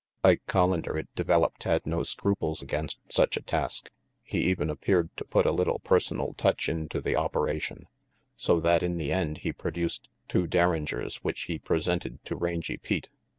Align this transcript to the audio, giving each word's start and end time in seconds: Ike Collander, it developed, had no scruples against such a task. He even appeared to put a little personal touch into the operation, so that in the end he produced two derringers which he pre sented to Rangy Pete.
Ike 0.23 0.41
Collander, 0.47 0.97
it 0.97 1.09
developed, 1.13 1.61
had 1.63 1.85
no 1.85 2.01
scruples 2.01 2.63
against 2.63 2.99
such 3.11 3.37
a 3.37 3.41
task. 3.43 3.91
He 4.23 4.39
even 4.45 4.71
appeared 4.71 5.15
to 5.17 5.23
put 5.23 5.45
a 5.45 5.51
little 5.51 5.77
personal 5.77 6.33
touch 6.33 6.67
into 6.67 7.01
the 7.01 7.15
operation, 7.15 7.85
so 8.35 8.59
that 8.61 8.81
in 8.81 8.97
the 8.97 9.11
end 9.13 9.37
he 9.45 9.53
produced 9.53 10.09
two 10.27 10.47
derringers 10.47 11.17
which 11.17 11.43
he 11.43 11.59
pre 11.59 11.77
sented 11.77 12.17
to 12.25 12.35
Rangy 12.35 12.77
Pete. 12.77 13.11